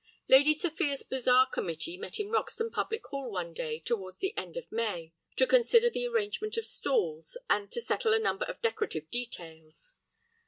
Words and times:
Lady 0.27 0.51
Sophia's 0.51 1.03
Bazaar 1.03 1.45
Committee 1.47 1.95
met 1.95 2.19
in 2.19 2.31
Roxton 2.31 2.71
public 2.71 3.05
hall 3.05 3.29
one 3.29 3.53
day 3.53 3.79
towards 3.79 4.17
the 4.17 4.35
end 4.35 4.57
of 4.57 4.71
May, 4.71 5.13
to 5.35 5.45
consider 5.45 5.91
the 5.91 6.07
arrangement 6.07 6.57
of 6.57 6.65
stalls, 6.65 7.37
and 7.51 7.71
to 7.71 7.79
settle 7.81 8.11
a 8.11 8.17
number 8.17 8.45
of 8.45 8.63
decorative 8.63 9.11
details. 9.11 9.97